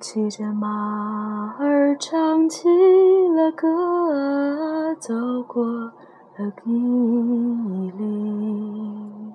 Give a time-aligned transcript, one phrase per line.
[0.00, 2.66] 骑着马儿唱起
[3.36, 5.14] 了歌，走
[5.46, 5.92] 过了
[6.64, 6.70] 吉
[7.98, 9.34] 林，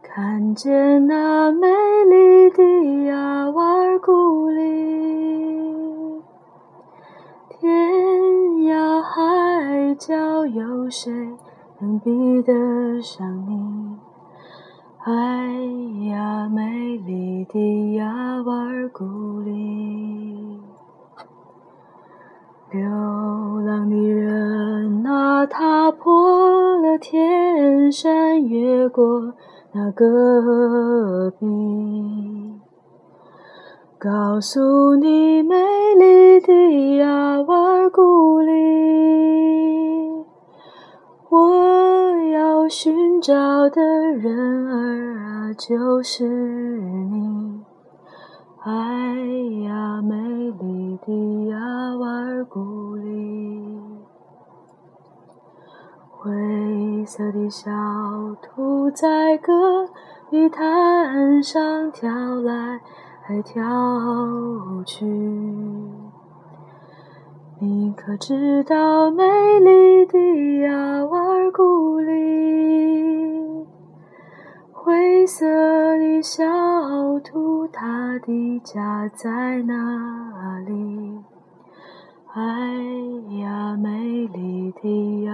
[0.00, 1.66] 看见那美
[2.08, 2.62] 丽的
[3.06, 4.62] 亚瓦尔古里，
[7.48, 7.90] 天
[8.62, 11.12] 涯海角有谁
[11.80, 12.52] 能比得
[13.02, 13.98] 上你？
[15.00, 15.33] 哎呀，美丽的
[17.94, 19.04] 亚瓦尔古
[19.40, 20.60] 里，
[22.72, 22.80] 流
[23.60, 29.34] 浪的人啊，踏破了天山，越过
[29.72, 31.46] 那戈壁，
[33.98, 35.54] 告诉你美
[35.96, 38.52] 丽的亚瓦尔古里，
[41.28, 43.34] 我要寻找
[43.70, 47.33] 的人儿啊，就是你。
[48.66, 48.72] 哎
[49.66, 51.58] 呀，美丽的亚
[51.98, 53.78] 瓦尔古里，
[56.10, 57.70] 灰色的小
[58.40, 59.86] 兔在戈
[60.30, 62.80] 壁滩上跳来
[63.42, 63.62] 跳
[64.86, 65.04] 去。
[67.58, 69.24] 你可知道美
[69.60, 70.18] 丽的
[70.62, 70.93] 亚
[75.24, 76.44] 灰色的小
[77.20, 81.18] 兔，它的家在哪里？
[82.34, 82.42] 哎
[83.40, 85.26] 呀，美丽的